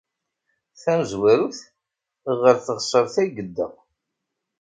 Tamezwarut, 0.81 1.59
ɣer 2.41 2.55
teɣsert 2.65 3.15
ay 3.21 3.29
yedda. 3.35 3.67